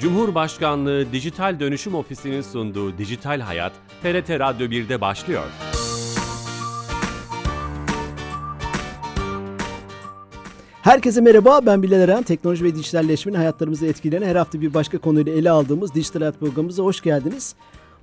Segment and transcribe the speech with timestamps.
[0.00, 5.44] Cumhurbaşkanlığı Dijital Dönüşüm Ofisi'nin sunduğu Dijital Hayat, TRT Radyo 1'de başlıyor.
[10.82, 12.22] Herkese merhaba, ben Bilal Eren.
[12.22, 16.82] Teknoloji ve dijitalleşmenin hayatlarımızı etkileyen her hafta bir başka konuyla ele aldığımız Dijital Hayat programımıza
[16.82, 17.54] hoş geldiniz.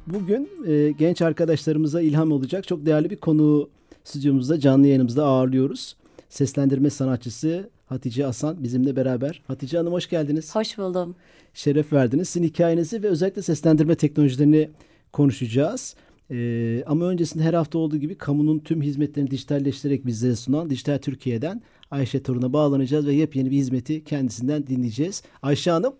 [0.08, 3.70] Bugün e, genç arkadaşlarımıza ilham olacak çok değerli bir konu
[4.04, 5.96] stüdyomuzda, canlı yayınımızda ağırlıyoruz.
[6.30, 9.42] Seslendirme sanatçısı Hatice Asan bizimle beraber.
[9.48, 10.56] Hatice Hanım hoş geldiniz.
[10.56, 11.16] Hoş buldum.
[11.54, 12.30] Şeref verdiniz.
[12.30, 14.70] Sizin hikayenizi ve özellikle seslendirme teknolojilerini
[15.14, 15.96] konuşacağız.
[16.32, 21.62] Ee, ama öncesinde her hafta olduğu gibi kamunun tüm hizmetlerini dijitalleştirerek bizlere sunan Dijital Türkiye'den
[21.92, 25.24] Ayşe Torun'a bağlanacağız ve yepyeni bir hizmeti kendisinden dinleyeceğiz.
[25.42, 25.96] Ayşe Hanım.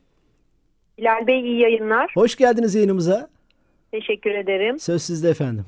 [0.98, 2.12] Bilal Bey iyi yayınlar.
[2.14, 3.30] Hoş geldiniz yayınımıza.
[3.92, 4.80] Teşekkür ederim.
[4.80, 5.66] Söz sizde efendim.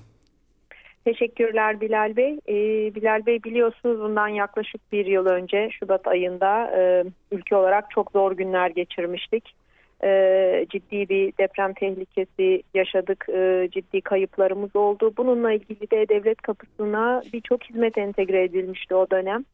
[1.06, 2.40] Teşekkürler Bilal Bey.
[2.48, 8.12] Ee, Bilal Bey biliyorsunuz bundan yaklaşık bir yıl önce Şubat ayında e, ülke olarak çok
[8.12, 9.56] zor günler geçirmiştik.
[10.04, 13.26] E, ciddi bir deprem tehlikesi yaşadık.
[13.30, 15.14] E, ciddi kayıplarımız oldu.
[15.18, 19.46] Bununla ilgili de devlet kapısına birçok hizmet entegre edilmişti o dönem.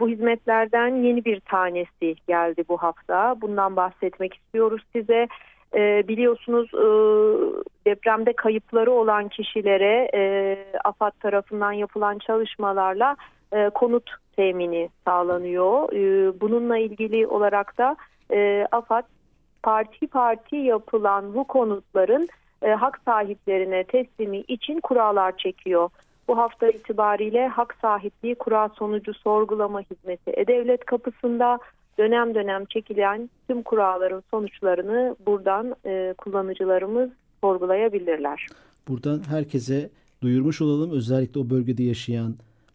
[0.00, 3.40] Bu hizmetlerden yeni bir tanesi geldi bu hafta.
[3.40, 5.28] Bundan bahsetmek istiyoruz size.
[5.74, 6.86] E, biliyorsunuz e,
[7.86, 13.16] depremde kayıpları olan kişilere e, AFAD tarafından yapılan çalışmalarla
[13.52, 15.92] e, konut temini sağlanıyor.
[15.92, 17.96] E, bununla ilgili olarak da
[18.32, 19.04] e, AFAD
[19.62, 22.28] parti parti yapılan bu konutların
[22.62, 25.90] e, hak sahiplerine teslimi için kurallar çekiyor.
[26.28, 31.58] Bu hafta itibariyle hak sahipliği kura sonucu sorgulama hizmeti E-Devlet kapısında
[31.98, 38.46] dönem dönem çekilen tüm kuralların sonuçlarını buradan e, kullanıcılarımız sorgulayabilirler.
[38.88, 39.90] Buradan herkese
[40.22, 40.90] duyurmuş olalım.
[40.90, 42.34] Özellikle o bölgede yaşayan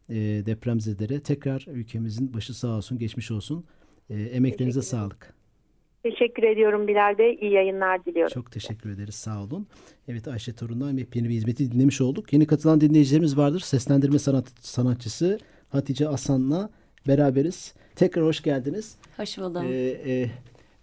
[0.09, 3.65] e, depremzedelere tekrar ülkemizin başı sağ olsun, geçmiş olsun.
[4.09, 5.33] E, emeklerinize sağlık.
[6.03, 7.37] Teşekkür ediyorum Bilal Bey.
[7.41, 8.33] İyi yayınlar diliyorum.
[8.33, 9.15] Çok teşekkür ederiz.
[9.15, 9.67] Sağ olun.
[10.07, 12.33] Evet Ayşe Torun'dan yeni bir hizmeti dinlemiş olduk.
[12.33, 13.59] Yeni katılan dinleyicilerimiz vardır.
[13.59, 15.39] Seslendirme sanat, sanatçısı
[15.69, 16.69] Hatice Asan'la
[17.07, 17.75] beraberiz.
[17.95, 18.95] Tekrar hoş geldiniz.
[19.17, 19.65] Hoş buldum.
[19.65, 19.75] Ee,
[20.05, 20.29] e,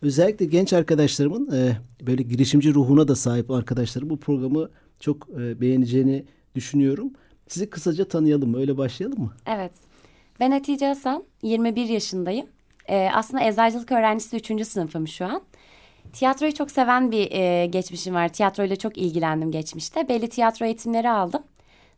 [0.02, 1.76] özellikle genç arkadaşlarımın e,
[2.06, 4.70] böyle girişimci ruhuna da sahip arkadaşlarım bu programı
[5.00, 6.24] çok e, beğeneceğini
[6.54, 7.12] düşünüyorum.
[7.48, 8.58] Sizi kısaca tanıyalım mı?
[8.58, 9.32] Öyle başlayalım mı?
[9.46, 9.72] Evet.
[10.40, 11.24] Ben Hatice Hasan.
[11.42, 12.46] 21 yaşındayım.
[12.88, 14.66] Ee, aslında eczacılık öğrencisi 3.
[14.66, 15.42] sınıfım şu an.
[16.12, 18.28] Tiyatroyu çok seven bir e, geçmişim var.
[18.28, 20.08] Tiyatroyla çok ilgilendim geçmişte.
[20.08, 21.42] Belli tiyatro eğitimleri aldım.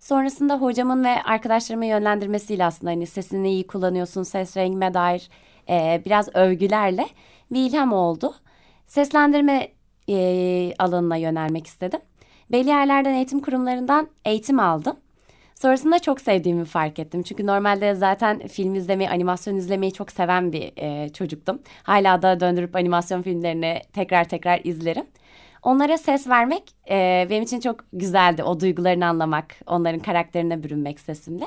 [0.00, 5.28] Sonrasında hocamın ve arkadaşlarımın yönlendirmesiyle aslında hani sesini iyi kullanıyorsun, ses rengime dair
[5.68, 7.06] e, biraz övgülerle
[7.50, 8.34] bir ilham oldu.
[8.86, 9.68] Seslendirme
[10.08, 12.00] e, alanına yönelmek istedim.
[12.52, 14.96] Belli yerlerden eğitim kurumlarından eğitim aldım.
[15.54, 17.22] Sonrasında çok sevdiğimi fark ettim.
[17.22, 21.58] Çünkü normalde zaten film izlemeyi, animasyon izlemeyi çok seven bir e, çocuktum.
[21.82, 25.06] Hala da döndürüp animasyon filmlerini tekrar tekrar izlerim.
[25.62, 28.42] Onlara ses vermek e, benim için çok güzeldi.
[28.44, 31.46] O duygularını anlamak, onların karakterine bürünmek sesimle.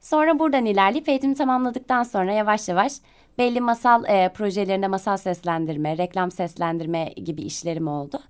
[0.00, 2.92] Sonra buradan ilerleyip eğitimi tamamladıktan sonra yavaş yavaş
[3.38, 8.20] belli masal e, projelerinde masal seslendirme, reklam seslendirme gibi işlerim oldu.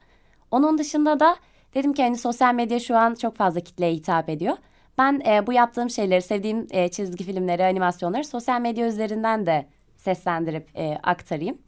[0.51, 1.37] Onun dışında da
[1.75, 4.57] dedim ki hani sosyal medya şu an çok fazla kitleye hitap ediyor.
[4.99, 9.67] Ben e, bu yaptığım şeyleri, sevdiğim e, çizgi filmleri, animasyonları sosyal medya üzerinden de
[9.97, 11.59] seslendirip e, aktarayım.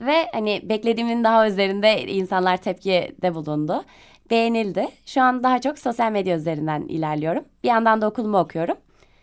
[0.00, 3.84] Ve hani beklediğimin daha üzerinde insanlar tepkide bulundu.
[4.30, 4.88] Beğenildi.
[5.06, 7.44] Şu an daha çok sosyal medya üzerinden ilerliyorum.
[7.64, 8.76] Bir yandan da okulumu okuyorum.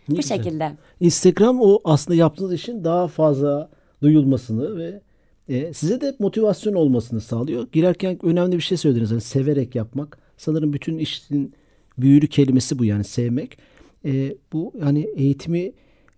[0.08, 0.36] Ne bu güzel.
[0.36, 0.72] şekilde.
[1.00, 3.70] Instagram o aslında yaptığınız işin daha fazla
[4.02, 5.00] duyulmasını ve
[5.48, 7.66] e, size de motivasyon olmasını sağlıyor.
[7.72, 9.10] Girerken önemli bir şey söylediniz.
[9.10, 10.18] Yani severek yapmak.
[10.36, 11.54] Sanırım bütün işin
[11.98, 13.58] büyülü kelimesi bu yani sevmek.
[14.04, 15.72] E, bu yani eğitimi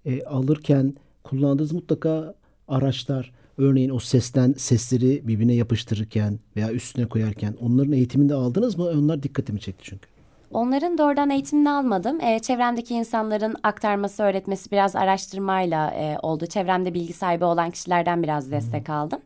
[0.04, 0.94] e, alırken
[1.24, 2.34] kullandığınız mutlaka
[2.68, 8.84] araçlar örneğin o sesten sesleri birbirine yapıştırırken veya üstüne koyarken onların eğitiminde aldınız mı?
[8.84, 10.08] Onlar dikkatimi çekti çünkü.
[10.50, 12.20] Onların doğrudan eğitimini almadım.
[12.20, 16.46] E, çevremdeki insanların aktarması, öğretmesi biraz araştırmayla e, oldu.
[16.46, 19.20] Çevremde bilgi sahibi olan kişilerden biraz destek aldım.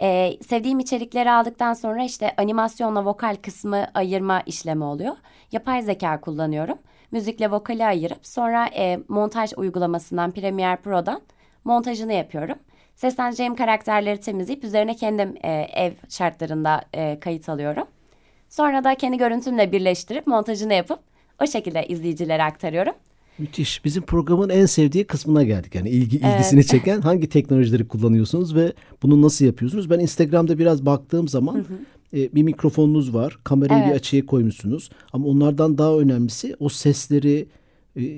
[0.00, 5.16] E, sevdiğim içerikleri aldıktan sonra işte animasyonla vokal kısmı ayırma işlemi oluyor.
[5.52, 6.78] Yapay zeka kullanıyorum.
[7.12, 11.20] Müzikle vokali ayırıp sonra e, montaj uygulamasından Premiere Pro'dan
[11.64, 12.58] montajını yapıyorum.
[12.96, 17.84] Sesleneceğim karakterleri temizleyip üzerine kendim e, ev şartlarında e, kayıt alıyorum.
[18.48, 20.98] Sonra da kendi görüntümle birleştirip montajını yapıp
[21.42, 22.92] o şekilde izleyicilere aktarıyorum.
[23.38, 23.84] Müthiş.
[23.84, 25.74] Bizim programın en sevdiği kısmına geldik.
[25.74, 26.34] Yani ilgi, Evet.
[26.34, 29.90] ilgisini çeken hangi teknolojileri kullanıyorsunuz ve bunu nasıl yapıyorsunuz?
[29.90, 31.64] Ben Instagram'da biraz baktığım zaman
[32.16, 33.38] e, bir mikrofonunuz var.
[33.44, 33.96] Kamerayı bir Evet.
[33.96, 34.90] açıya koymuşsunuz.
[35.12, 37.46] Ama onlardan daha önemlisi o sesleri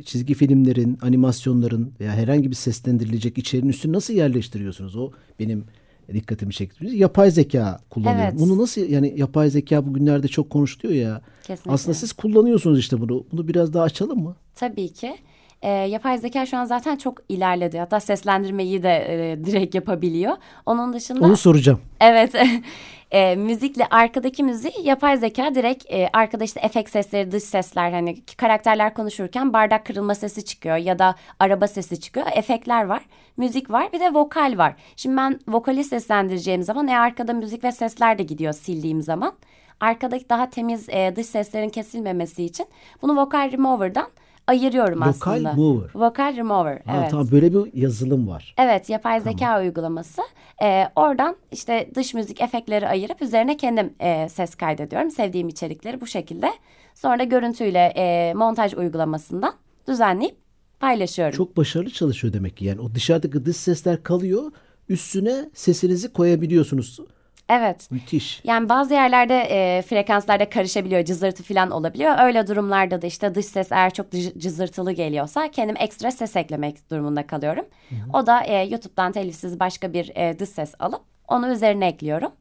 [0.04, 4.96] çizgi filmlerin, animasyonların veya herhangi bir seslendirilecek içeriğin üstüne nasıl yerleştiriyorsunuz?
[4.96, 5.64] O benim
[6.12, 6.86] dikkatimi çekti.
[6.86, 8.30] Yapay zeka kullanıyorum.
[8.30, 8.40] Evet.
[8.40, 11.20] Bunu nasıl yani yapay zeka bugünlerde çok konuşuluyor ya.
[11.42, 11.72] Kesinlikle.
[11.72, 13.24] Aslında siz kullanıyorsunuz işte bunu.
[13.32, 14.36] Bunu biraz daha açalım mı?
[14.54, 15.16] Tabii ki.
[15.62, 17.78] E, yapay zeka şu an zaten çok ilerledi.
[17.78, 20.32] Hatta seslendirmeyi de e, direkt yapabiliyor.
[20.66, 21.20] Onun dışında...
[21.24, 21.80] Onu soracağım.
[22.00, 22.32] Evet.
[23.10, 28.24] e, müzikle arkadaki müziği yapay zeka direkt e, arkada işte efekt sesleri, dış sesler hani
[28.24, 32.26] karakterler konuşurken bardak kırılma sesi çıkıyor ya da araba sesi çıkıyor.
[32.34, 33.02] Efektler var,
[33.36, 34.74] müzik var bir de vokal var.
[34.96, 39.32] Şimdi ben vokali seslendireceğim zaman e, arkada müzik ve sesler de gidiyor sildiğim zaman.
[39.80, 42.66] Arkadaki daha temiz e, dış seslerin kesilmemesi için
[43.02, 44.08] bunu vokal remover'dan
[44.46, 45.52] ayırıyorum Vokal aslında.
[45.52, 45.90] mover.
[45.94, 46.82] Vokal remover.
[46.86, 47.10] Ha, evet.
[47.10, 48.54] Tamam böyle bir yazılım var.
[48.58, 50.22] Evet, yapay zeka uygulaması.
[50.62, 55.10] Ee, oradan işte dış müzik efektleri ayırıp üzerine kendim e, ses kaydediyorum.
[55.10, 56.52] Sevdiğim içerikleri bu şekilde.
[56.94, 59.54] Sonra görüntüyle e, montaj uygulamasından
[59.88, 60.36] düzenleyip
[60.80, 61.36] paylaşıyorum.
[61.36, 62.64] Çok başarılı çalışıyor demek ki.
[62.64, 64.52] Yani o dışarıdaki dış sesler kalıyor.
[64.88, 67.00] Üstüne sesinizi koyabiliyorsunuz.
[67.48, 67.90] Evet.
[67.90, 68.40] Müthiş.
[68.44, 72.14] Yani bazı yerlerde e, frekanslarda karışabiliyor, cızırtı falan olabiliyor.
[72.18, 76.90] Öyle durumlarda da işte dış ses eğer çok cı- cızırtılı geliyorsa kendim ekstra ses eklemek
[76.90, 77.64] durumunda kalıyorum.
[78.12, 82.32] O da e, YouTube'dan telifsiz başka bir e, dış ses alıp onu üzerine ekliyorum.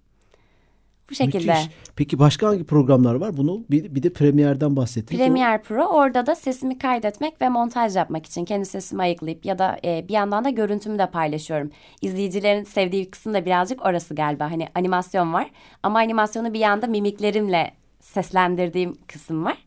[1.10, 1.52] Bu şekilde.
[1.52, 1.70] Müthiş.
[1.96, 3.38] Peki başka hangi programlar var?
[3.38, 5.22] Bunu bir, bir de Premiere'den bahsettiniz.
[5.22, 9.78] Premiere Pro orada da sesimi kaydetmek ve montaj yapmak için kendi sesimi ayıklayıp ya da
[9.86, 11.72] e, bir yandan da görüntümü de paylaşıyorum.
[12.02, 14.52] İzleyicilerin sevdiği kısım da birazcık orası galiba.
[14.52, 15.52] Hani animasyon var
[15.84, 19.58] ama animasyonu bir yanda mimiklerimle seslendirdiğim kısım var.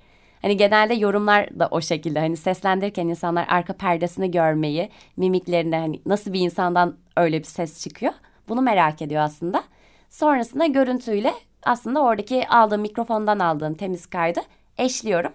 [0.43, 6.33] Hani genelde yorumlar da o şekilde hani seslendirirken insanlar arka perdesini görmeyi, mimiklerini hani nasıl
[6.33, 8.13] bir insandan öyle bir ses çıkıyor.
[8.49, 9.65] Bunu merak ediyor aslında.
[10.11, 11.33] Sonrasında görüntüyle
[11.63, 14.41] aslında oradaki aldığım mikrofondan aldığım temiz kaydı
[14.79, 15.33] eşliyorum.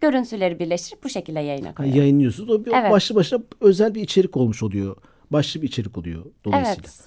[0.00, 2.00] Görüntüleri birleştirip bu şekilde yayına koyuyorum.
[2.00, 2.50] yayınlıyorsunuz.
[2.50, 2.90] O bir Evet.
[2.90, 4.96] başlı başına özel bir içerik olmuş oluyor.
[5.30, 6.80] Başlı bir içerik oluyor dolayısıyla.
[6.80, 7.00] Evet.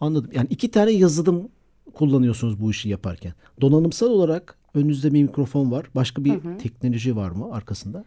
[0.00, 0.30] Anladım.
[0.34, 1.48] Yani iki tane yazılım
[1.94, 3.32] kullanıyorsunuz bu işi yaparken.
[3.60, 5.86] Donanımsal olarak önünüzde bir mikrofon var.
[5.94, 8.04] Başka bir teknoloji var mı arkasında?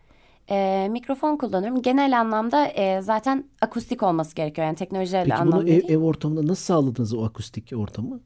[0.49, 1.81] Ee, mikrofon kullanıyorum.
[1.81, 4.67] Genel anlamda e, zaten akustik olması gerekiyor.
[4.67, 5.83] Yani teknolojiyle Peki anlamda bunu değil.
[5.89, 8.19] ev, ev ortamında nasıl sağladınız o akustik ortamı?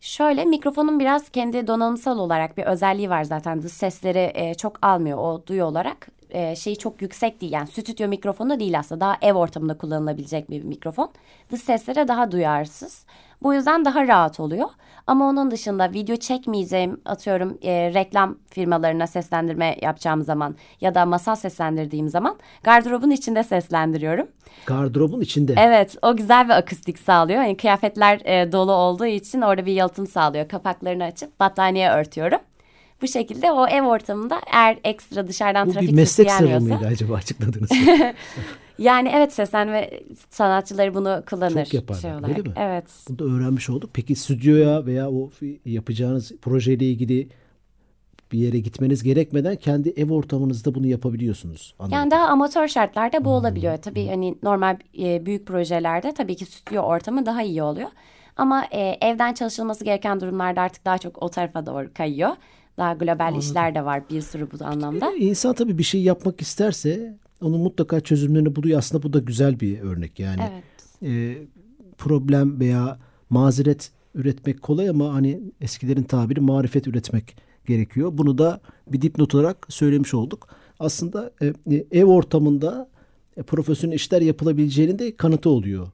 [0.00, 3.62] Şöyle mikrofonun biraz kendi donanımsal olarak bir özelliği var zaten.
[3.62, 6.08] Dış sesleri e, çok almıyor o duyu olarak.
[6.30, 9.00] E, şeyi çok yüksek değil yani stüdyo mikrofonu değil aslında.
[9.00, 11.10] Daha ev ortamında kullanılabilecek bir mikrofon.
[11.50, 13.06] Dış seslere daha duyarsız.
[13.42, 14.68] Bu yüzden daha rahat oluyor.
[15.06, 21.34] Ama onun dışında video çekmeyeceğim atıyorum e, reklam firmalarına seslendirme yapacağım zaman ya da masal
[21.34, 24.26] seslendirdiğim zaman gardırobun içinde seslendiriyorum.
[24.66, 25.54] Gardırobun içinde.
[25.58, 27.42] Evet, o güzel bir akustik sağlıyor.
[27.42, 30.48] Yani kıyafetler e, dolu olduğu için orada bir yalıtım sağlıyor.
[30.48, 32.38] Kapaklarını açıp battaniye örtüyorum.
[33.02, 37.14] Bu şekilde o ev ortamında eğer ekstra dışarıdan Bu trafik bir meslek sırrı mıydı acaba
[37.14, 37.70] açıkladınız?
[38.82, 39.90] Yani evet seslenme
[40.30, 41.64] sanatçıları bunu kullanır.
[41.64, 42.46] Çok yaparlar, şey olarak.
[42.46, 42.52] mi?
[42.56, 42.84] Evet.
[43.08, 43.90] Bunu da öğrenmiş olduk.
[43.92, 45.30] Peki stüdyoya veya o
[45.64, 47.28] yapacağınız projeyle ilgili
[48.32, 51.74] bir yere gitmeniz gerekmeden kendi ev ortamınızda bunu yapabiliyorsunuz.
[51.78, 51.96] Anladım.
[51.98, 53.36] Yani daha amatör şartlarda bu Hmm.
[53.36, 53.76] olabiliyor.
[53.76, 57.88] Tabii hani normal e, büyük projelerde tabii ki stüdyo ortamı daha iyi oluyor.
[58.36, 62.30] Ama e, evden çalışılması gereken durumlarda artık daha çok o tarafa doğru kayıyor.
[62.76, 65.12] Daha global işler de var bir sürü bu anlamda.
[65.12, 68.78] İnsan tabii bir şey yapmak isterse onun mutlaka çözümlerini buluyor.
[68.78, 70.18] Aslında bu da güzel bir örnek.
[70.18, 70.64] Yani Evet.
[71.02, 71.38] e,
[71.98, 72.98] problem veya
[73.30, 77.36] mazeret üretmek kolay ama hani eskilerin tabiri marifet üretmek
[77.66, 78.10] gerekiyor.
[78.12, 80.48] Bunu da bir dipnot olarak söylemiş olduk.
[80.78, 82.88] Aslında e, e, ev ortamında
[83.36, 85.88] e, profesyonel işler yapılabileceğinin de kanıtı oluyor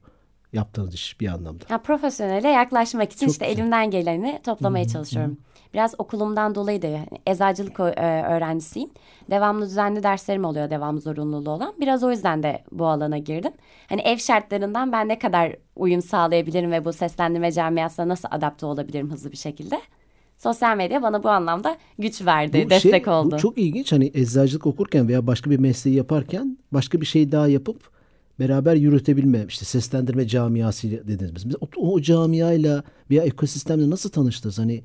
[0.53, 1.63] yaptığınız iş bir anlamda.
[1.69, 3.59] Ya profesyonele yaklaşmak için Çok işte güzel.
[3.59, 5.37] elimden geleni toplamaya çalışıyorum.
[5.73, 7.83] Biraz okulumdan dolayı da yani eczacılık e,
[8.29, 8.89] öğrencisiyim.
[9.31, 11.73] Devamlı düzenli derslerim oluyor devam zorunluluğu olan.
[11.79, 13.51] Biraz o yüzden de bu alana girdim.
[13.89, 19.11] Hani ev şartlarından ben ne kadar uyum sağlayabilirim ve bu seslendirme camiasına nasıl adapte olabilirim
[19.11, 19.81] hızlı bir şekilde.
[20.37, 23.35] Sosyal medya bana bu anlamda güç verdi, Bu destek şey, oldu.
[23.35, 23.91] Bu çok ilginç.
[23.91, 27.98] Hani eczacılık okurken veya başka bir mesleği yaparken başka bir şey daha yapıp
[28.39, 29.45] beraber yürütebilme.
[29.47, 31.45] işte seslendirme camiası dediniz.
[31.45, 34.59] Mesela o, o camiayla veya ekosistemle nasıl tanıştınız?
[34.59, 34.83] Hani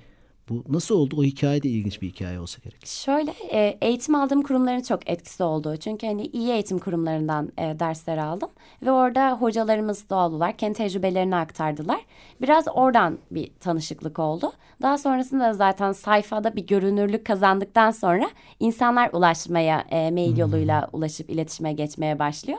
[0.49, 1.17] bu nasıl oldu?
[1.19, 2.87] O hikaye de ilginç bir hikaye olsa gerek.
[2.87, 5.77] Şöyle e, eğitim aldığım kurumların çok etkisi oldu.
[5.77, 8.49] Çünkü hani iyi eğitim kurumlarından e, dersler aldım.
[8.83, 12.01] Ve orada hocalarımız doğal olarak kendi tecrübelerini aktardılar.
[12.43, 14.53] Biraz oradan bir tanışıklık oldu.
[14.83, 18.31] Daha sonrasında zaten sayfada bir görünürlük kazandıktan sonra
[18.61, 22.59] insanlar ulaşmaya e, mail yoluyla ulaşıp iletişime geçmeye başlıyor.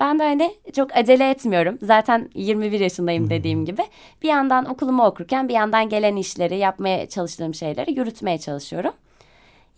[0.00, 1.78] Ben de hani çok acele etmiyorum.
[1.82, 3.82] Zaten 21 yaşındayım dediğim gibi.
[4.22, 8.92] Bir yandan okulumu okurken bir yandan gelen işleri, yapmaya çalıştığım şeyleri yürütmeye çalışıyorum.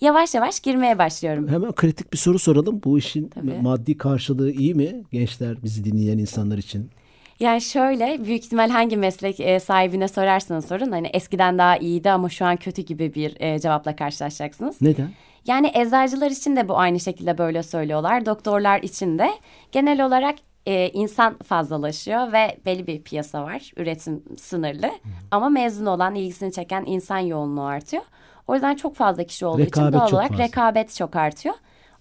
[0.00, 1.48] Yavaş yavaş girmeye başlıyorum.
[1.48, 2.80] Hemen kritik bir soru soralım.
[2.84, 3.58] Bu işin Tabii.
[3.62, 5.04] maddi karşılığı iyi mi?
[5.12, 6.90] Gençler bizi dinleyen insanlar için.
[7.40, 12.28] Yani şöyle büyük ihtimal hangi meslek e, sahibine sorarsanız sorun hani eskiden daha iyiydi ama
[12.28, 14.82] şu an kötü gibi bir e, cevapla karşılaşacaksınız.
[14.82, 15.10] Neden?
[15.48, 18.26] Yani eczacılar için de bu aynı şekilde böyle söylüyorlar.
[18.26, 19.30] Doktorlar için de
[19.72, 20.34] genel olarak
[20.66, 23.72] e, insan fazlalaşıyor ve belli bir piyasa var.
[23.76, 24.90] Üretim sınırlı
[25.30, 28.02] ama mezun olan ilgisini çeken insan yoğunluğu artıyor.
[28.46, 30.44] O yüzden çok fazla kişi olduğu Rekabet için doğal olarak fazla.
[30.44, 31.54] rekabet çok artıyor.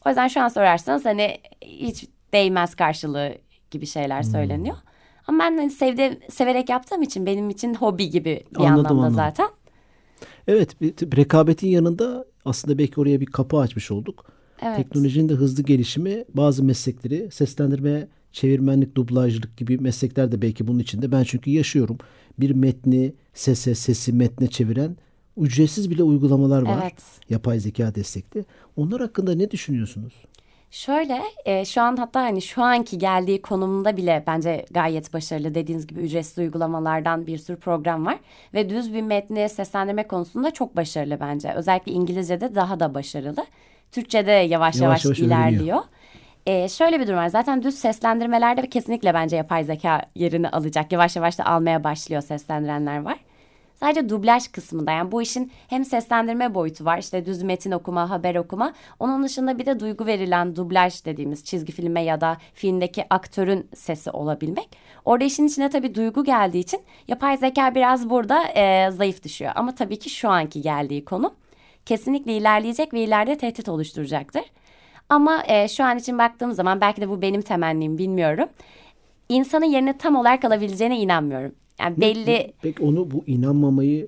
[0.05, 3.33] O yüzden şu an sorarsanız hani hiç değmez karşılığı
[3.71, 4.31] gibi şeyler Hmm.
[4.31, 4.75] söyleniyor.
[5.27, 9.15] Ama ben hani sevde, severek yaptığım için benim için hobi gibi bir Anladım, anlamda anladım.
[9.15, 9.47] zaten.
[10.47, 14.25] Evet bir- rekabetin yanında aslında belki oraya bir kapı açmış olduk.
[14.61, 14.77] Evet.
[14.77, 21.11] Teknolojinin de hızlı gelişimi bazı meslekleri seslendirme, çevirmenlik, dublajlık gibi meslekler de belki bunun içinde.
[21.11, 21.97] Ben çünkü yaşıyorum.
[22.39, 24.97] Bir metni sese, sesi metne çeviren
[25.37, 26.79] ücretsiz bile uygulamalar var.
[26.83, 27.03] Evet.
[27.29, 28.45] Yapay zeka destekli.
[28.75, 30.13] Onlar hakkında ne düşünüyorsunuz?
[30.71, 35.55] Şöyle e, şu an hatta hani şu anki geldiği konumunda bile bence gayet başarılı.
[35.55, 38.17] Dediğiniz gibi ücretsiz uygulamalardan bir sürü program var.
[38.53, 41.53] Ve düz bir metni seslendirme konusunda çok başarılı bence.
[41.53, 43.45] Özellikle İngilizce'de daha da başarılı.
[43.91, 45.27] Türkçe'de yavaş Yavaş yavaş, öğreniyor.
[45.39, 45.79] ilerliyor.
[46.45, 47.27] E, şöyle bir durum var.
[47.27, 50.91] Zaten düz seslendirmelerde kesinlikle bence yapay zeka yerini alacak.
[50.91, 53.17] Yavaş yavaş da almaya başlıyor seslendirenler var.
[53.79, 58.35] Sadece dublaj kısmında yani bu işin hem seslendirme boyutu var işte düz metin okuma, haber
[58.35, 58.73] okuma.
[58.99, 64.11] Onun dışında bir de duygu verilen dublaj dediğimiz çizgi filme ya da filmdeki aktörün sesi
[64.11, 64.69] olabilmek.
[65.05, 69.51] Orada işin içine tabii duygu geldiği için yapay zeka biraz burada e, zayıf düşüyor.
[69.55, 71.33] Ama tabii ki şu anki geldiği konu
[71.85, 74.43] kesinlikle ilerleyecek ve ileride tehdit oluşturacaktır.
[75.09, 78.49] Ama e, şu an için baktığım zaman belki de bu benim temennim bilmiyorum.
[79.29, 81.55] İnsanın yerine tam olarak alabileceğine inanmıyorum.
[81.79, 84.07] Yani belli Peki onu bu inanmamayı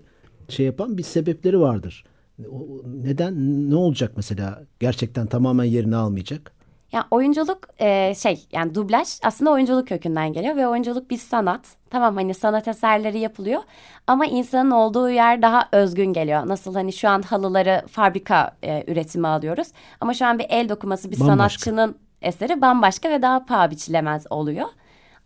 [0.49, 2.03] şey yapan bir sebepleri vardır.
[2.51, 3.33] O- Neden
[3.69, 4.61] ne olacak mesela?
[4.79, 6.51] Gerçekten tamamen yerini almayacak.
[6.91, 11.61] Ya oyunculuk e, şey yani dublaj aslında oyunculuk kökünden geliyor ve oyunculuk bir sanat.
[11.89, 13.61] Tamam hani sanat eserleri yapılıyor
[14.07, 16.47] ama insanın olduğu yer daha özgün geliyor.
[16.47, 19.67] Nasıl hani şu an halıları fabrika e, üretimi alıyoruz
[20.01, 21.35] ama şu an bir el dokuması bir Bambaşka.
[21.63, 24.67] sanatçının eseri bambaşka ve daha paha biçilemez oluyor.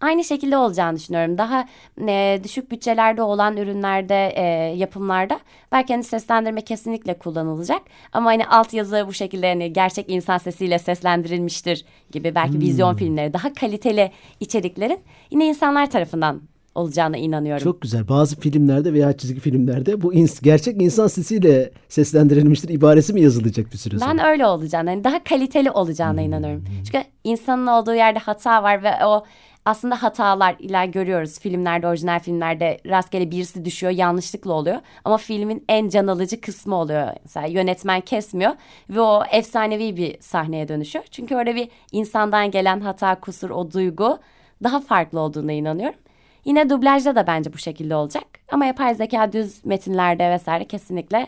[0.03, 1.37] Aynı şekilde olacağını düşünüyorum.
[1.37, 1.65] Daha
[2.07, 4.43] e, düşük bütçelerde olan ürünlerde, e,
[4.77, 5.39] yapımlarda
[5.71, 7.81] belki hani seslendirme kesinlikle kullanılacak.
[8.13, 13.53] Ama hani altyazı bu şekilde hani gerçek insan sesiyle seslendirilmiştir gibi belki vizyon filmleri, daha
[13.53, 14.99] kaliteli içeriklerin
[15.31, 16.41] yine insanlar tarafından
[16.75, 17.63] olacağına inanıyorum.
[17.63, 18.07] Çok güzel.
[18.07, 23.77] Bazı filmlerde veya çizgi filmlerde bu ins- gerçek insan sesiyle seslendirilmiştir ibaresi mi yazılacak bir
[23.77, 24.11] süre sonra?
[24.11, 26.63] Ben öyle olacağını, hani daha kaliteli olacağına inanıyorum.
[26.85, 29.23] Çünkü insanın olduğu yerde hata var ve o
[29.65, 34.77] aslında hatalar ila görüyoruz filmlerde, orijinal filmlerde rastgele birisi düşüyor, yanlışlıkla oluyor.
[35.05, 37.07] Ama filmin en can alıcı kısmı oluyor.
[37.23, 38.51] Mesela yönetmen kesmiyor
[38.89, 41.05] ve o efsanevi bir sahneye dönüşüyor.
[41.11, 44.19] Çünkü orada bir insandan gelen hata, kusur, o duygu
[44.63, 45.99] daha farklı olduğuna inanıyorum.
[46.45, 48.23] Yine dublajda da bence bu şekilde olacak.
[48.51, 51.27] Ama yapay zeka düz metinlerde vesaire kesinlikle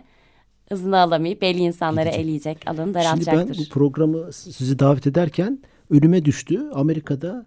[0.69, 3.57] hızını alamayıp belli insanları eleyecek, alanı Şimdi ben daraltacaktır.
[3.57, 6.69] bu programı sizi davet ederken önüme düştü.
[6.73, 7.45] Amerika'da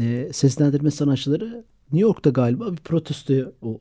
[0.00, 3.78] e, seslendirme sanatçıları New York'ta galiba bir protesto o,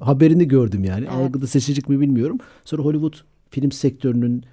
[0.00, 1.06] haberini gördüm yani.
[1.10, 1.12] Evet.
[1.12, 2.38] Algıda seçicilik mi bilmiyorum.
[2.64, 3.14] Sonra Hollywood
[3.50, 4.44] film sektörünün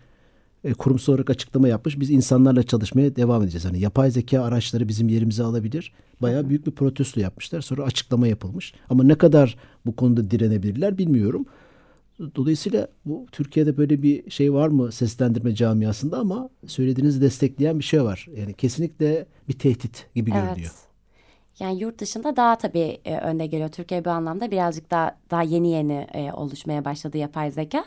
[0.64, 2.00] e, kurumsal olarak açıklama yapmış.
[2.00, 3.66] Biz insanlarla çalışmaya devam edeceğiz.
[3.66, 5.94] Hani yapay zeka araçları bizim yerimizi alabilir.
[6.22, 7.62] Bayağı büyük bir protesto yapmışlar.
[7.62, 8.74] Sonra açıklama yapılmış.
[8.90, 11.46] Ama ne kadar bu konuda direnebilirler bilmiyorum.
[12.36, 18.04] Dolayısıyla bu Türkiye'de böyle bir şey var mı seslendirme camiasında ama söylediğinizi destekleyen bir şey
[18.04, 18.28] var.
[18.38, 20.72] Yani kesinlikle bir tehdit gibi görünüyor.
[21.60, 23.70] Yani yurt dışında daha tabii e, önde geliyor.
[23.70, 27.86] Türkiye bu anlamda birazcık daha daha yeni yeni e, oluşmaya başladı yapay zeka.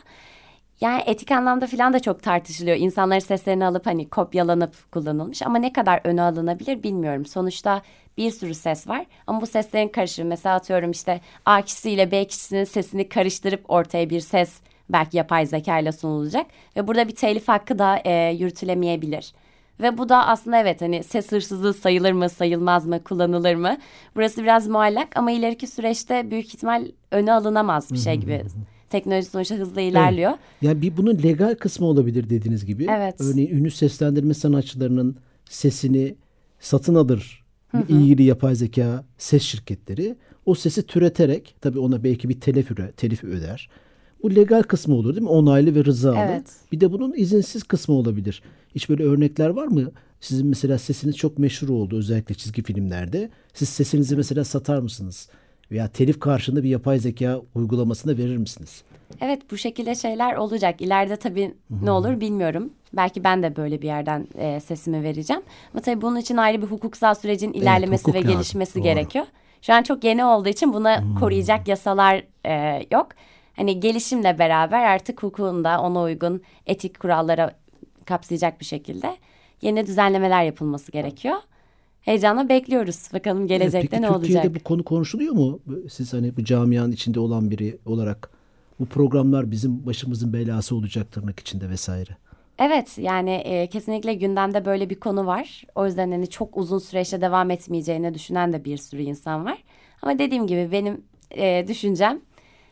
[0.81, 2.77] Yani etik anlamda falan da çok tartışılıyor.
[2.77, 7.25] İnsanların seslerini alıp hani kopyalanıp kullanılmış ama ne kadar öne alınabilir bilmiyorum.
[7.25, 7.81] Sonuçta
[8.17, 12.63] bir sürü ses var ama bu seslerin karışımı mesela atıyorum işte A kişisiyle B kişisinin
[12.63, 16.45] sesini karıştırıp ortaya bir ses belki yapay zeka ile sunulacak
[16.75, 19.33] ve burada bir telif hakkı da e, yürütülemeyebilir.
[19.79, 23.77] Ve bu da aslında evet hani ses hırsızlığı sayılır mı sayılmaz mı kullanılır mı?
[24.15, 28.43] Burası biraz muallak ama ileriki süreçte büyük ihtimal öne alınamaz bir şey gibi.
[28.89, 30.31] Teknoloji sonuçta hızlı ilerliyor.
[30.61, 32.87] Yani bir bunun legal kısmı olabilir dediğiniz gibi.
[32.89, 33.21] Evet.
[33.21, 35.17] Örneğin ünlü seslendirme sanatçılarının
[35.49, 36.15] sesini
[36.59, 37.45] satın alır
[37.89, 40.15] ilgili yapay zeka ses şirketleri.
[40.45, 43.69] O sesi türeterek tabii ona belki bir telif, telif öder.
[44.23, 45.29] Bu legal kısmı olur değil mi?
[45.29, 46.17] Onaylı ve rızalı.
[46.17, 46.45] Evet.
[46.71, 48.43] Bir de bunun izinsiz kısmı olabilir.
[48.75, 49.91] Hiç böyle örnekler var mı?
[50.21, 53.29] Sizin mesela sesiniz çok meşhur oldu özellikle çizgi filmlerde.
[53.53, 55.29] Siz sesinizi mesela satar mısınız?
[55.71, 58.83] Veya telif karşında bir yapay zeka uygulamasına verir misiniz?
[59.21, 60.81] Evet bu şekilde şeyler olacak.
[60.81, 62.69] İleride tabii ne olur bilmiyorum.
[62.93, 65.41] Belki ben de böyle bir yerden e, sesimi vereceğim.
[65.73, 68.33] Ama tabii bunun için ayrı bir hukuksal sürecin ilerlemesi hukuk ve lazım.
[68.33, 68.83] gelişmesi Doğru.
[68.83, 69.25] gerekiyor.
[69.61, 71.15] Şu an çok yeni olduğu için buna hmm.
[71.15, 73.07] koruyacak yasalar e, yok.
[73.59, 77.55] Hani gelişimle beraber artık hukukunda ona uygun etik kurallara
[78.05, 79.17] kapsayacak bir şekilde
[79.61, 81.35] yeni düzenlemeler yapılması gerekiyor.
[82.01, 83.09] Heyecanla bekliyoruz.
[83.13, 84.25] Bakalım gelecekte Peki, ne olacak.
[84.25, 85.59] Türkiye'de bu konu konuşuluyor mu?
[85.89, 88.29] Siz hani bu camianın içinde olan biri olarak
[88.79, 92.11] bu programlar bizim başımızın belası olacak tırnak içinde vesaire.
[92.59, 95.63] Evet yani e, kesinlikle gündemde böyle bir konu var.
[95.75, 99.63] O yüzden hani çok uzun süreçte devam etmeyeceğini düşünen de bir sürü insan var.
[100.01, 101.01] Ama dediğim gibi benim
[101.31, 102.21] e, düşüncem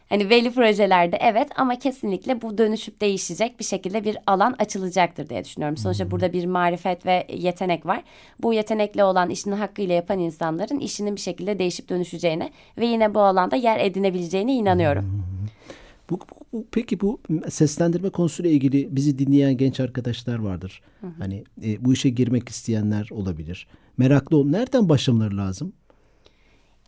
[0.09, 5.45] Hani belli projelerde evet ama kesinlikle bu dönüşüp değişecek bir şekilde bir alan açılacaktır diye
[5.45, 5.77] düşünüyorum.
[5.77, 6.11] Sonuçta hmm.
[6.11, 8.03] burada bir marifet ve yetenek var.
[8.39, 13.19] Bu yetenekli olan işini hakkıyla yapan insanların işinin bir şekilde değişip dönüşeceğine ve yine bu
[13.19, 15.03] alanda yer edinebileceğine inanıyorum.
[15.03, 15.37] Hmm.
[16.09, 16.19] Bu,
[16.53, 20.81] bu, peki bu seslendirme konusuyla ilgili bizi dinleyen genç arkadaşlar vardır.
[21.01, 21.11] Hı hı.
[21.17, 23.67] Hani e, bu işe girmek isteyenler olabilir.
[23.97, 24.45] Meraklı ol.
[24.45, 25.73] Nereden başlamaları lazım?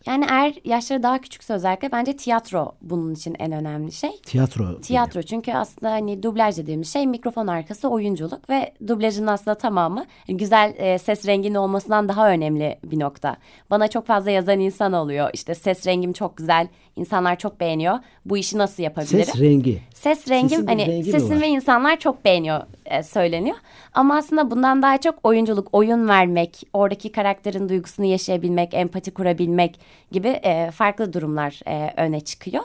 [0.06, 4.22] Yani eğer yaşları daha küçükse özellikle bence tiyatro bunun için en önemli şey.
[4.25, 4.82] Tiyatro.
[4.82, 10.74] Tiyatro çünkü aslında hani dublaj dediğimiz şey mikrofon arkası oyunculuk ve dublajın aslında tamamı güzel
[10.77, 13.38] e, ses renginin olmasından daha önemli bir nokta.
[13.70, 15.29] Bana çok fazla yazan insan oluyor.
[15.34, 18.00] İşte ses rengim çok güzel, insanlar çok beğeniyor.
[18.25, 19.25] Bu işi nasıl yapabilirim?
[19.25, 19.82] Ses rengi.
[20.00, 23.58] Ses rengim Sesin hani rengi sesim ve insanlar çok beğeniyor e, söyleniyor.
[23.94, 29.79] Ama aslında bundan daha çok oyunculuk, oyun vermek, oradaki karakterin duygusunu yaşayabilmek, empati kurabilmek
[30.12, 32.63] gibi e, farklı durumlar e, öne çıkıyor.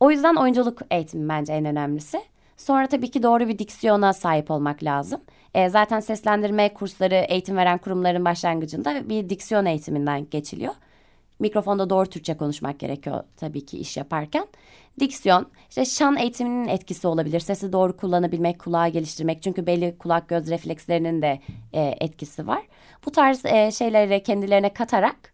[0.00, 2.20] O yüzden oyunculuk eğitimi bence en önemlisi.
[2.56, 5.20] Sonra tabii ki doğru bir diksiyona sahip olmak lazım.
[5.54, 10.74] E, zaten seslendirme kursları eğitim veren kurumların başlangıcında bir diksiyon eğitiminden geçiliyor.
[11.40, 14.46] Mikrofonda doğru Türkçe konuşmak gerekiyor tabii ki iş yaparken.
[15.00, 17.40] Diksiyon, işte şan eğitiminin etkisi olabilir.
[17.40, 19.42] Sesi doğru kullanabilmek, kulağı geliştirmek.
[19.42, 21.40] Çünkü belli kulak göz reflekslerinin de
[21.72, 22.62] e, etkisi var.
[23.06, 25.32] Bu tarz e, şeyleri kendilerine katarak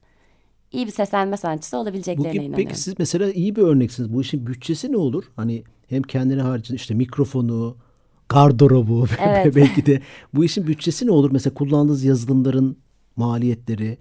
[0.72, 2.64] iyi bir seslenme sanatçısı olabileceklerine Bugün, inanıyorum.
[2.64, 4.12] Peki siz mesela iyi bir örneksiniz.
[4.12, 5.24] Bu işin bütçesi ne olur?
[5.36, 7.76] Hani hem kendine harcın işte mikrofonu,
[8.28, 9.56] gardırobu evet.
[9.56, 10.00] belki de
[10.34, 11.30] bu işin bütçesi ne olur?
[11.32, 12.76] Mesela kullandığınız yazılımların
[13.16, 13.98] maliyetleri,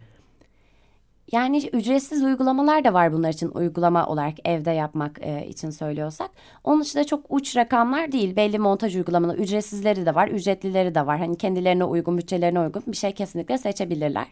[1.32, 6.30] yani ücretsiz uygulamalar da var bunlar için uygulama olarak evde yapmak e, için söylüyorsak.
[6.64, 8.36] Onun dışında çok uç rakamlar değil.
[8.36, 11.20] Belli montaj uygulamaları ücretsizleri de var, ücretlileri de var.
[11.20, 14.28] Hani kendilerine uygun, bütçelerine uygun bir şey kesinlikle seçebilirler.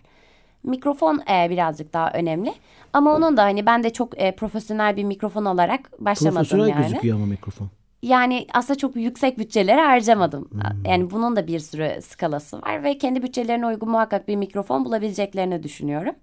[0.64, 2.54] Mikrofon e, birazcık daha önemli.
[2.94, 6.72] Ama onun da hani ben de çok e, profesyonel bir mikrofon olarak başlamadım profesyonel yani.
[6.72, 7.70] Profesyonel gözüküyor ama mikrofon.
[8.02, 10.48] Yani aslında çok yüksek bütçeleri harcamadım.
[10.52, 10.86] Hmm.
[10.86, 15.64] Yani bunun da bir sürü skalası var ve kendi bütçelerine uygun muhakkak bir mikrofon bulabileceklerini
[15.64, 16.16] düşünüyorum.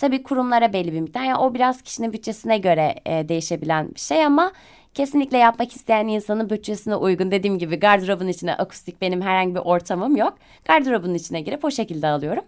[0.00, 1.24] Tabii kurumlara belli bir miktar.
[1.24, 4.52] Yani o biraz kişinin bütçesine göre e, değişebilen bir şey ama
[4.94, 7.30] kesinlikle yapmak isteyen insanın bütçesine uygun.
[7.30, 10.38] Dediğim gibi gardırobun içine akustik benim herhangi bir ortamım yok.
[10.64, 12.44] Gardırobun içine girip o şekilde alıyorum.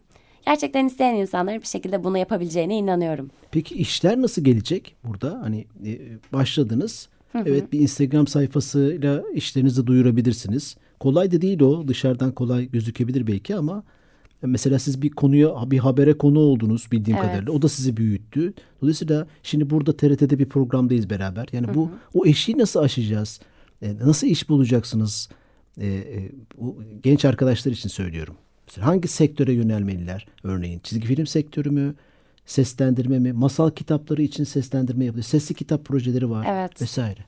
[0.47, 3.31] Gerçekten isteyen insanların bir şekilde bunu yapabileceğine inanıyorum.
[3.51, 5.41] Peki işler nasıl gelecek burada?
[5.43, 5.99] Hani e,
[6.33, 7.09] başladınız.
[7.33, 7.45] Hı hı.
[7.47, 10.77] Evet bir Instagram sayfasıyla işlerinizi duyurabilirsiniz.
[11.01, 11.88] Kolay da değil o.
[11.88, 13.83] Dışarıdan kolay gözükebilir belki ama
[14.42, 17.28] Mesela siz bir konuya bir habere konu oldunuz bildiğim evet.
[17.28, 17.52] kadarıyla.
[17.52, 18.55] O da sizi büyüttü.
[18.83, 21.48] Dolayısıyla şimdi burada TRT'de bir programdayız beraber.
[21.52, 23.40] Yani bu o eşiği nasıl aşacağız?
[23.83, 25.28] E, nasıl iş bulacaksınız?
[25.81, 26.31] E, e,
[27.02, 28.37] genç arkadaşlar için söylüyorum.
[28.66, 30.26] Mesela hangi sektöre yönelmeliler?
[30.42, 31.94] Örneğin çizgi film sektörü mü?
[32.46, 33.33] Seslendirme mi?
[33.33, 35.24] Masal kitapları için seslendirme yapılıyor.
[35.24, 36.83] Sesli kitap projeleri var evet.
[36.83, 37.20] vesaire.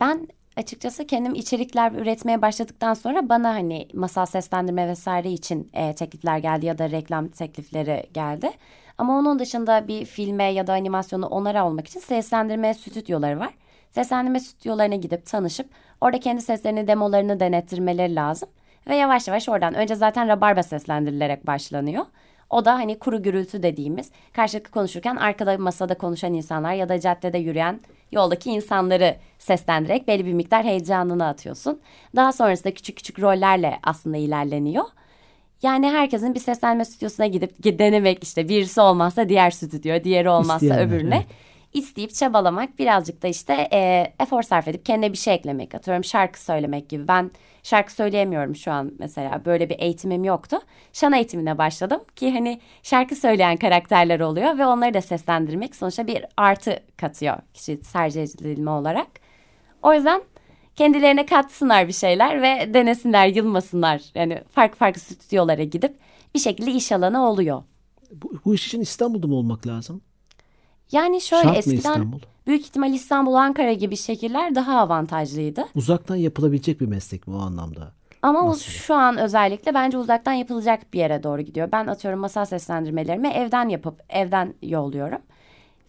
[0.00, 6.38] Ben açıkçası kendim içerikler üretmeye başladıktan sonra bana hani masal seslendirme vesaire için e, teklifler
[6.38, 8.50] geldi ya da reklam teklifleri geldi.
[8.98, 13.54] Ama onun dışında bir filme ya da animasyonu onara olmak için seslendirme stüdyoları var.
[13.90, 15.68] Seslendirme stüdyolarına gidip tanışıp
[16.00, 18.48] orada kendi seslerini demolarını denettirmeleri lazım.
[18.88, 22.06] Ve yavaş yavaş oradan önce zaten rabarba seslendirilerek başlanıyor.
[22.50, 27.38] O da hani kuru gürültü dediğimiz karşılıklı konuşurken arkada masada konuşan insanlar ya da caddede
[27.38, 27.80] yürüyen
[28.12, 31.80] yoldaki insanları seslendirerek belli bir miktar heyecanını atıyorsun.
[32.16, 34.84] Daha sonrasında küçük küçük rollerle aslında ilerleniyor.
[35.62, 40.86] Yani herkesin bir seslenme stüdyosuna gidip denemek işte birisi olmazsa diğer stüdyo, diğeri olmazsa İsteyenler,
[40.86, 41.16] öbürüne.
[41.16, 41.26] Evet
[41.74, 46.44] isteyip çabalamak birazcık da işte e, efor sarf edip kendine bir şey eklemek atıyorum şarkı
[46.44, 47.08] söylemek gibi.
[47.08, 47.30] Ben
[47.62, 50.56] şarkı söyleyemiyorum şu an mesela böyle bir eğitimim yoktu.
[50.92, 56.24] Şan eğitimine başladım ki hani şarkı söyleyen karakterler oluyor ve onları da seslendirmek sonuçta bir
[56.36, 59.08] artı katıyor kişi tercih edilme olarak.
[59.82, 60.22] O yüzden
[60.76, 64.02] kendilerine katsınlar bir şeyler ve denesinler, yılmasınlar.
[64.14, 65.96] Yani farklı farklı stüdyolara gidip
[66.34, 67.62] bir şekilde iş alanı oluyor.
[68.12, 70.02] Bu, bu iş için İstanbul'da mı olmak lazım?
[70.92, 72.18] Yani şöyle Şart eskiden İstanbul?
[72.46, 75.64] büyük ihtimal İstanbul, Ankara gibi şehirler daha avantajlıydı.
[75.74, 77.92] Uzaktan yapılabilecek bir meslek mi o anlamda?
[78.22, 78.60] Ama Nasıl?
[78.62, 81.68] şu an özellikle bence uzaktan yapılacak bir yere doğru gidiyor.
[81.72, 85.18] Ben atıyorum masal seslendirmelerimi evden yapıp evden yolluyorum.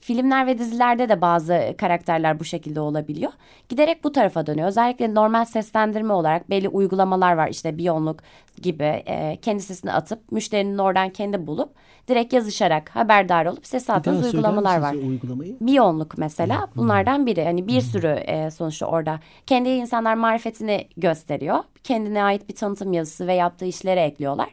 [0.06, 3.32] Filmler ve dizilerde de bazı karakterler bu şekilde olabiliyor.
[3.70, 4.68] Giderek bu tarafa dönüyor.
[4.68, 7.48] Özellikle normal seslendirme olarak belli uygulamalar var.
[7.48, 8.20] İşte Biyonluk
[8.62, 11.70] gibi e, kendi sesini atıp müşterinin oradan kendi bulup
[12.08, 14.94] direkt yazışarak haberdar olup ses Bir daha attığınız uygulamalar var.
[14.94, 15.58] uygulamayı?
[15.62, 17.44] Biyonluk mesela bunlardan biri.
[17.44, 21.64] Hani bir sürü e, sonuçta orada kendi insanlar marifetini gösteriyor.
[21.84, 24.50] Kendine ait bir tanıtım yazısı ve yaptığı işleri ekliyorlar.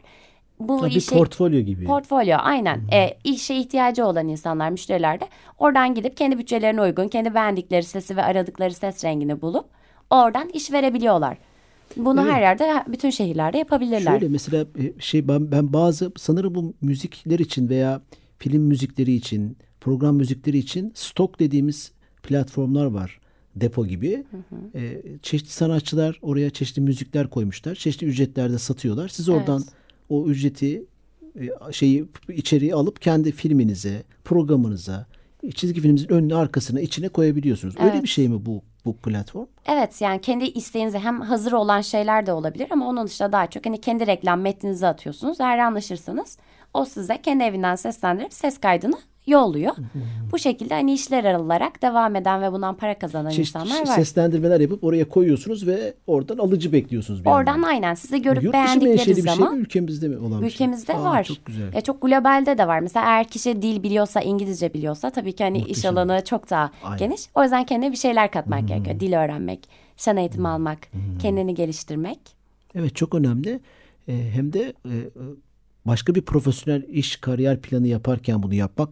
[0.67, 1.85] Bu Ha, bir işe portfolyo gibi.
[1.85, 2.81] portfolyo aynen.
[2.93, 8.17] E, işe ihtiyacı olan insanlar, müşteriler de oradan gidip kendi bütçelerine uygun, kendi beğendikleri sesi
[8.17, 9.65] ve aradıkları ses rengini bulup
[10.09, 11.37] oradan iş verebiliyorlar.
[11.97, 12.33] Bunu Evet.
[12.33, 14.11] her yerde, bütün şehirlerde yapabilirler.
[14.11, 18.01] Şöyle mesela e, şey ben, ben bazı sanırım bu müzikler için veya
[18.37, 21.91] film müzikleri için, program müzikleri için stok dediğimiz
[22.23, 23.19] platformlar var.
[23.55, 24.23] Depo gibi.
[24.75, 27.75] E, çeşitli sanatçılar oraya çeşitli müzikler koymuşlar.
[27.75, 29.07] Çeşitli ücretlerde satıyorlar.
[29.07, 29.73] Siz oradan Evet.
[30.13, 30.85] O ücreti
[31.39, 35.05] e, şeyi içeriği alıp kendi filminize, programınıza,
[35.55, 37.75] çizgi filminizin önüne arkasına içine koyabiliyorsunuz.
[37.79, 38.03] Öyle Evet.
[38.03, 39.45] bir şey mi bu bu platform?
[39.65, 43.65] Evet yani kendi isteğinize hem hazır olan şeyler de olabilir ama onun dışında daha çok
[43.65, 45.41] hani kendi reklam metninizi atıyorsunuz.
[45.41, 46.37] Eğer anlaşırsanız
[46.73, 49.75] o size kendi evinden seslendirip ses kaydını yolluyor.
[50.31, 53.95] Bu şekilde hani işler alarak devam eden ve bundan para kazanan Çeşitli insanlar var.
[53.95, 57.67] seslendirmeler yapıp oraya koyuyorsunuz ve oradan alıcı bekliyorsunuz bir Oradan yandan.
[57.67, 60.47] aynen sizi görüp Yurt beğendikleri bir zaman şey mi ülkemizde mi olan bir şey?
[60.47, 61.23] ülkemizde Aa, var.
[61.23, 61.73] Çok güzel.
[61.73, 62.79] E, çok globalde de var.
[62.79, 65.97] Mesela eğer kişi dil biliyorsa, İngilizce biliyorsa tabii ki hani iş Muhteşem.
[65.97, 66.97] alanı çok daha Aynen.
[66.97, 67.21] geniş.
[67.35, 68.99] O yüzden kendine bir şeyler katmak gerekiyor.
[68.99, 70.79] Dil öğrenmek, şan eğitimi almak,
[71.21, 72.19] kendini geliştirmek.
[72.75, 73.59] Evet çok önemli.
[74.07, 74.93] Ee, hem de e,
[75.85, 78.89] başka bir profesyonel iş kariyer planı yaparken bunu yapmak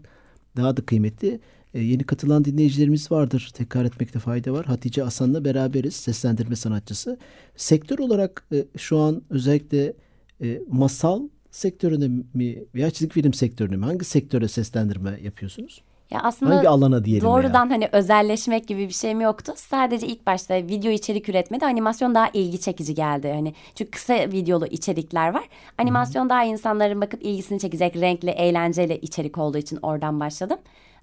[0.56, 1.40] daha da kıymetli.
[1.74, 3.52] Ee, yeni katılan dinleyicilerimiz vardır.
[3.54, 4.66] Tekrar etmekte fayda var.
[4.66, 5.96] Hatice Asan'la beraberiz.
[5.96, 7.18] Seslendirme sanatçısı.
[7.56, 9.94] Sektör olarak e, şu an özellikle
[10.42, 13.86] e, masal sektörüne mi veya çizgi film sektörüne mi?
[13.86, 15.82] Hangi sektöre seslendirme yapıyorsunuz?
[16.12, 17.76] Ya aslında Hangi alana diyelim doğrudan veya?
[17.76, 19.54] hani özelleşmek gibi bir şeyim yoktu.
[19.56, 23.32] Sadece ilk başta video içerik üretmede animasyon daha ilgi çekici geldi.
[23.36, 25.44] Hani çünkü kısa videolu içerikler var.
[25.78, 30.58] Animasyon daha insanların bakıp ilgisini çekecek renkli, eğlenceli içerik olduğu için oradan başladım.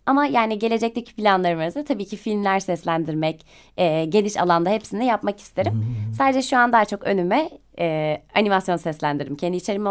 [0.06, 5.84] Ama yani gelecekteki planlarım arasında tabii ki filmler seslendirmek, e, geniş alanda hepsini yapmak isterim.
[6.18, 9.36] Sadece şu an daha çok önüme e, animasyon seslendiririm.
[9.36, 9.86] Kendi içerim,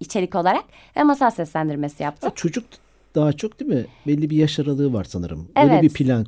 [0.00, 0.64] içerik olarak
[0.96, 2.28] ve masal seslendirmesi yaptım.
[2.28, 2.64] Ha, çocuk
[3.14, 3.86] daha çok değil mi?
[4.06, 5.48] Belli bir yaş aralığı var sanırım.
[5.56, 5.82] Öyle Evet.
[5.82, 6.26] bir plan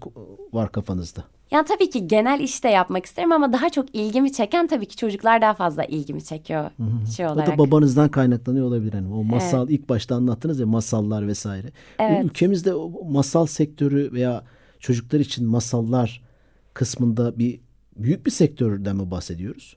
[0.52, 1.24] var kafanızda.
[1.50, 5.42] Yani tabii ki genel işte yapmak isterim ama daha çok ilgimi çeken tabii ki çocuklar
[5.42, 6.70] daha fazla ilgimi çekiyor
[7.16, 7.46] şey O olarak.
[7.48, 8.92] da babanızdan kaynaklanıyor olabilir.
[8.92, 11.72] Yani o masal ilk başta anlattınız ya masallar vesaire.
[11.98, 12.24] Evet.
[12.24, 14.44] Ülkemizde o masal sektörü veya
[14.78, 16.22] çocuklar için masallar
[16.74, 17.60] kısmında bir
[17.96, 19.76] büyük bir sektörden mi bahsediyoruz?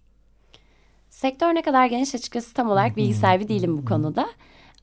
[1.10, 4.28] Sektör ne kadar geniş açıkçası tam olarak bilgi sahibi değilim bu konuda.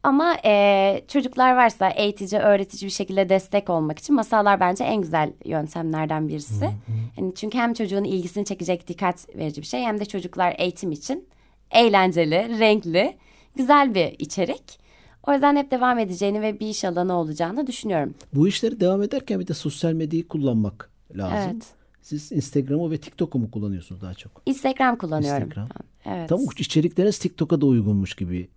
[0.03, 5.33] Ama e, çocuklar varsa eğitici, öğretici bir şekilde destek olmak için masallar bence en güzel
[5.45, 6.71] yöntemlerden birisi.
[7.19, 11.29] Yani çünkü hem çocuğun ilgisini çekecek dikkat verici bir şey hem de çocuklar eğitim için
[11.71, 13.17] eğlenceli, renkli,
[13.57, 14.81] güzel bir içerik.
[15.27, 18.15] O yüzden hep devam edeceğini ve bir iş alanı olacağını düşünüyorum.
[18.35, 21.51] Bu işleri devam ederken bir de sosyal medyayı kullanmak lazım.
[21.53, 21.67] Evet.
[22.03, 24.43] Siz Instagram'ı ve TikTok'u mu kullanıyorsunuz daha çok?
[24.47, 25.43] Instagram kullanıyorum.
[25.43, 25.69] Instagram.
[26.05, 26.29] Evet.
[26.29, 28.49] Tam içerikleriniz TikTok'a da uygunmuş gibi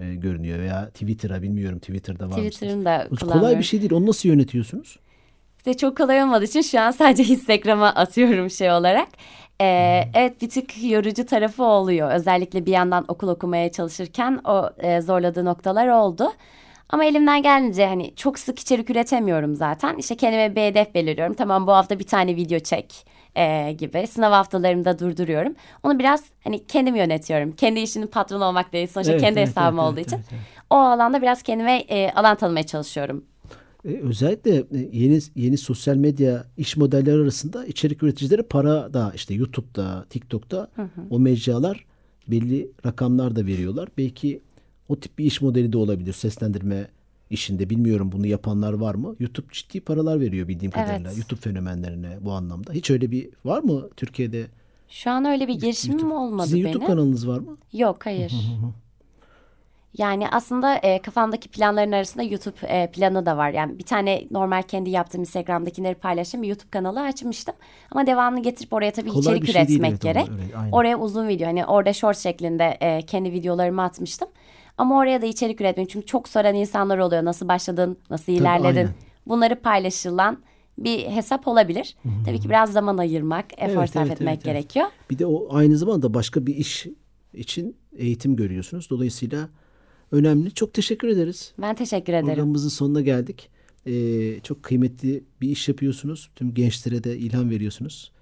[0.00, 2.36] e, görünüyor veya Twitter'a bilmiyorum Twitter'da var?
[2.36, 3.92] Twitter'ın da Kolay bir şey değil.
[3.92, 4.98] Onu nasıl yönetiyorsunuz?
[5.58, 9.08] İşte çok kolay olmadığı için şu an sadece Instagram'a atıyorum şey olarak.
[9.60, 12.10] Ee, evet bir tık yorucu tarafı oluyor.
[12.12, 16.32] Özellikle bir yandan okul okumaya çalışırken o e, zorladığı noktalar oldu.
[16.88, 19.96] Ama elimden gelince hani çok sık içerik üretemiyorum zaten.
[19.96, 21.34] İşte kendime bir hedef belirliyorum.
[21.34, 24.06] Tamam bu hafta bir tane video çek e, gibi.
[24.06, 25.54] Sınav haftalarımda durduruyorum.
[25.82, 27.52] Onu biraz hani kendim yönetiyorum.
[27.52, 28.86] Kendi işinin patronu olmak değil.
[28.86, 30.16] Sonuçta Evet, kendi evet, hesabım evet, olduğu evet, için.
[30.16, 30.42] evet, evet.
[30.70, 33.24] O alanda biraz kendime e, alan tanımaya çalışıyorum.
[33.84, 39.34] E, özellikle e, yeni yeni sosyal medya iş modelleri arasında içerik üreticileri para da işte
[39.34, 40.70] YouTube'da, TikTok'ta
[41.10, 41.84] o mecralar
[42.28, 43.88] belli rakamlar da veriyorlar.
[43.98, 44.40] Belki
[44.88, 46.88] o tip bir iş modeli de olabilir seslendirme
[47.32, 47.70] işinde.
[47.70, 49.16] Bilmiyorum bunu yapanlar var mı?
[49.20, 50.86] YouTube ciddi paralar veriyor bildiğim Evet.
[50.86, 52.72] kadarıyla YouTube fenomenlerine bu anlamda.
[52.72, 54.46] Hiç öyle bir var mı Türkiye'de?
[54.88, 56.72] Şu an öyle bir girişimim YouTube- olmadı Sizin benim.
[56.72, 57.56] YouTube kanalınız var mı?
[57.72, 58.32] Yok hayır.
[59.98, 63.50] Yani aslında e, kafamdaki planların arasında YouTube e, planı da var.
[63.50, 67.54] Yani bir tane normal kendi yaptığım Instagram'dakileri paylaştığım bir YouTube kanalı açmıştım.
[67.90, 70.28] Ama devamını getirip oraya tabii Kolay içerik şey değil, üretmek evet, gerek.
[70.28, 70.72] öyle, aynen.
[70.72, 74.28] oraya uzun video hani orada short şeklinde e, kendi videolarımı atmıştım.
[74.82, 77.24] Ama oraya da içerik üretmek çünkü çok soran insanlar oluyor.
[77.24, 78.76] Nasıl başladın, nasıl ilerledin?
[78.76, 78.90] aynen.
[79.26, 80.38] Bunları paylaşılan
[80.78, 81.96] bir hesap olabilir.
[82.26, 84.54] Tabii ki biraz zaman ayırmak, efor Evet, sarf evet, etmek evet, evet.
[84.54, 84.86] gerekiyor.
[85.10, 86.86] Bir de o aynı zamanda başka bir iş
[87.34, 88.90] için eğitim görüyorsunuz.
[88.90, 89.48] Dolayısıyla
[90.12, 90.54] önemli.
[90.54, 91.52] Çok teşekkür ederiz.
[91.58, 92.26] Ben teşekkür ederim.
[92.26, 93.50] Programımızın sonuna geldik.
[93.86, 96.30] Ee, çok kıymetli bir iş yapıyorsunuz.
[96.36, 98.12] Tüm gençlere de ilham veriyorsunuz.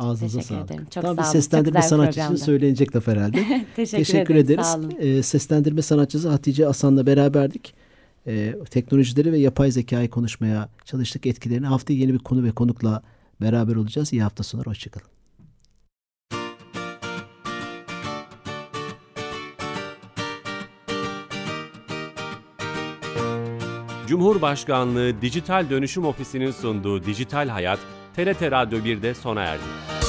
[0.00, 0.70] Ağzınıza Teşekkür sağlık.
[0.70, 0.84] ederim.
[0.90, 1.32] Çok Tam sağ bir olun.
[1.32, 2.44] seslendirme sanatçısı programdı.
[2.44, 3.66] söylenecek laf herhalde.
[3.76, 4.36] Teşekkür, ederim.
[4.36, 4.66] ederiz.
[4.66, 4.92] Sağ olun.
[4.98, 7.74] Ee, seslendirme sanatçısı Hatice Asan'la beraberdik.
[8.26, 11.26] Ee, teknolojileri ve yapay zekayı konuşmaya çalıştık.
[11.26, 13.02] Etkilerini haftaya yeni bir konu ve konukla
[13.40, 14.12] beraber olacağız.
[14.12, 14.68] İyi hafta sonları.
[14.70, 15.06] Hoşçakalın.
[24.06, 27.78] Cumhurbaşkanlığı Dijital Dönüşüm Ofisi'nin sunduğu Dijital Hayat,
[28.20, 29.99] TRT Radyo 1'de sona erdi.